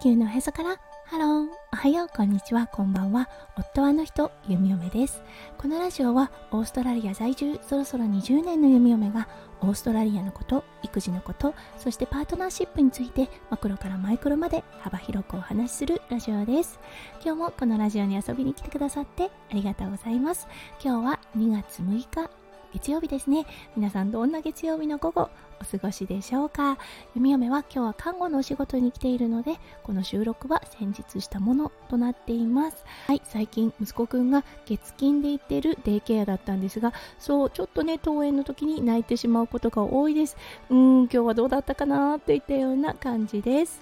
[0.00, 0.80] 地球のおへそから。
[1.04, 1.48] ハロー。
[1.74, 2.08] おはよう。
[2.08, 2.66] こんにちは。
[2.68, 3.28] こんばんは。
[3.58, 4.32] 夫はの人。
[4.48, 5.22] 弓嫁です。
[5.58, 7.60] このラジオはオーストラリア在住。
[7.60, 9.28] そろそろ20年の弓嫁が
[9.60, 16.80] オーストラリアのこと育児のことそしてパートナーシップについてマクロからマイクロまで幅広くお話しするラジオです。
[17.22, 20.48] 今日もこのラジオに遊びに来てくださってありがとうございます。
[20.82, 22.39] 今日は2月6日
[22.72, 23.46] 月曜日ですね。
[23.76, 25.30] 皆さんどんな月曜日の午後
[25.60, 26.78] お過ごしでしょうか？
[27.14, 32.84] 弓嫁は今日は看護のお仕事に来ているのでこの収録は先日したものとなっています。
[33.06, 40.36] はい最近息子くんが月金で行っているデイケアだったんですがそうちょっとね登園の時に泣いてしまうことが多いです。
[40.70, 43.80] うーん今日はどうだったかなといったような感じです。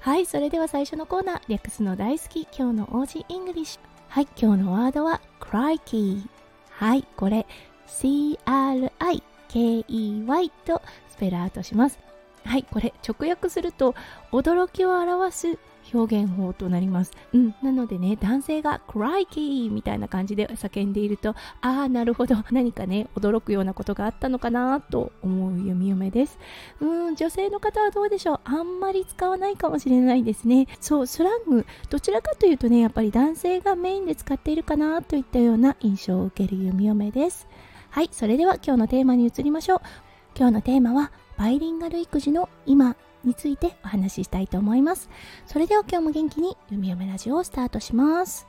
[0.00, 3.80] はいそれでは最初のコーナー略すの大好き今日の Aussie English。
[4.08, 6.22] はい今日のワードは Crikey
[6.70, 7.46] はいこれ
[7.86, 9.20] CRIKEY
[10.64, 11.98] とスペルアウトします。
[12.44, 13.94] はい、これ直訳すると
[14.30, 15.58] 驚きを表す
[15.92, 17.12] 表現法となります。
[17.32, 26.38] うん、なのでね、男性が crikey みたいな感じで叫んでいると、ああ、なるほど、何かね、驚くようなことがあったのかなと思う弓嫁です。
[26.80, 30.66] うん、女性の方はどうでしょうあんまり使わないかもしれないですね。
[30.80, 37.46] そう、スラング、どちらかというとね、やっぱり男性がメインで使っているかなといったような印象を受ける弓嫁です。
[37.96, 39.80] はい、それでは今日のテーマに移りましょう。
[40.36, 42.94] 今日のテーマはバイリンガル育児の今
[43.24, 45.08] についてお話ししたいと思います。
[45.46, 48.46] それでは今日も元気に弓嫁ラジオをスタートします。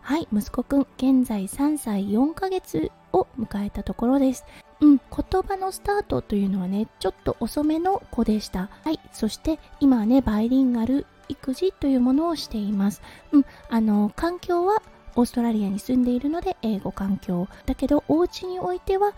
[0.00, 4.44] はい、息子くん、現在3歳4ヶ月を迎えたところです。
[4.80, 8.68] うん、言葉のスタートというのはね、ちょっと遅めの子でした。
[8.82, 13.00] はい、そして今はね、バイリンガル育児というものをしています。
[13.30, 14.82] うん、あの、環境は
[15.16, 19.14] オーストラリアに住んでいるので英語環境だけどお家においては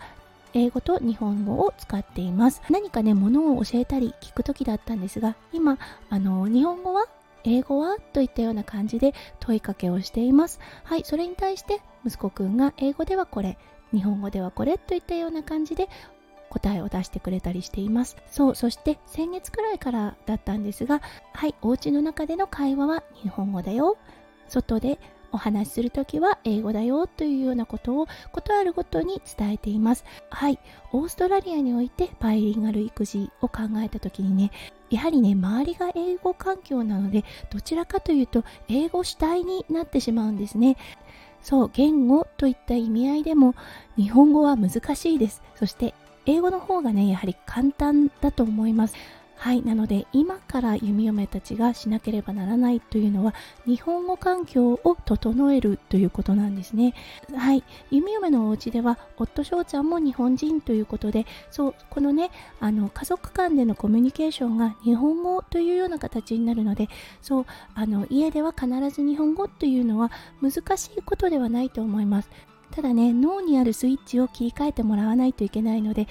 [0.53, 2.61] 英語と日本語を使っています。
[2.69, 5.77] 何かね物を教えたり聞く時だったんですが今
[6.09, 7.07] あの日本語は
[7.43, 10.59] 英語はといったような感じで問いかけをしています。
[10.83, 13.57] はいそれに対して息子くんが英語ではこれ
[13.91, 15.89] 日本語ではこれといったような感じで
[16.49, 18.15] 答えを出してくれたりしています。
[18.31, 21.01] そうそして先月くらいからだったんですが
[21.33, 23.97] はいお家の中での会話は日本語だよ。
[24.47, 24.99] 外で
[25.35, 30.05] お話しするときは英語だよというようなことをことあるごとに伝えています。
[30.29, 30.59] はい。
[30.93, 34.51] オーストラリアにおいてバイリンガル育児を考えたときにね、
[34.89, 40.77] やはりね、周りが英語環境なので、どちらかというと英語主体になってしまうんですね。
[41.41, 43.55] そう、言語といった意味合いでも
[43.97, 45.43] 日本語は難しいです。
[45.55, 45.93] そして
[46.25, 48.95] 英語の方がね、やはり簡単だと思います。
[49.37, 49.61] はい。
[49.63, 53.33] なので今から弓嫁たちがしなければならないというのは
[53.65, 56.93] 日本語環境を整えるということなんですね。
[57.35, 57.63] はい。
[57.91, 66.89] 弓嫁のお家では夫翔ちゃんも日本人ということでそうこのねあの家族間でのコミュニケーションが日本語というような形になるので
[67.21, 67.45] そう
[67.75, 72.29] あの家では必ず日本語というのは難しいことではないと思います。
[72.71, 76.07] ただね脳にあるスイッチを切り替えてもらわないといけないので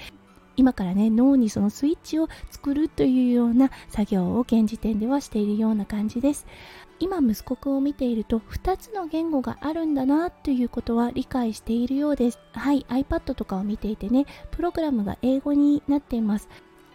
[0.57, 6.45] 今からね脳にそのスイッチを作るというような作業を現時点ではしているような感じです。
[6.99, 12.39] 今息子くんを見ていると2つの言語があるんだなということは理解しているようです。
[12.53, 16.47] はい iPad とかを見ていてねプログラムが英語になっています。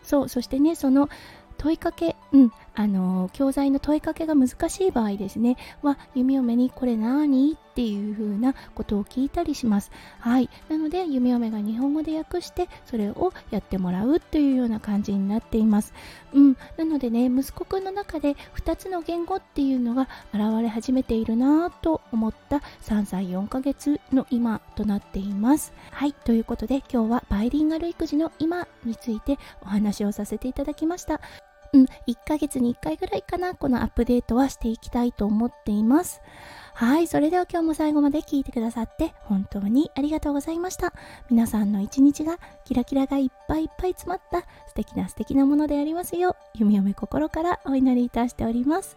[0.02, 1.08] そうそしてねその
[1.58, 5.58] 問いかけ、うん、あの教材の問いかけが難しい場合ですね。
[5.82, 7.52] は弓嫁にこれ何？
[7.52, 9.92] っていう風なことを聞いたりします。
[10.18, 10.48] はい。
[10.70, 15.92] なので弓嫁が日本語で訳してそれをやってもらうというような感じになっています。
[16.32, 16.56] うん。
[16.78, 25.74] なのでね息子くんの中で2つの言語っていうのが現れ始めているなと思った3歳4ヶ月の今となっています。
[25.90, 26.14] はい。
[26.14, 31.20] ということで今日はバイリンガル育児の今についてお話をさせていただきました。
[31.72, 36.20] うん、1ヶ月に1回ぐらいかな、このアップデートはしていきたいと思っています。
[36.74, 40.92] はい、それでは今日も最後まで聞いてくださって本当にありがとうございました。
[41.28, 48.96] 皆さんの一日がキラキラがいっぱいいっぱい詰まった素敵な素敵なものでありますよう、弓嫁心からお祈りいたしております。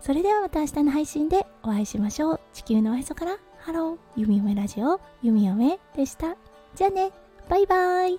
[0.00, 2.40] それではまた明日の配信でお会いしましょう。
[2.52, 3.38] 地球のおへそから。
[3.64, 6.36] ハロー、弓嫁ラジオ、弓嫁でした。
[6.74, 7.12] じゃあね、
[7.48, 8.18] バイバイ。